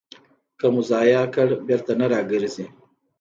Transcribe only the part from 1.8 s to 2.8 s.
نه راګرځي.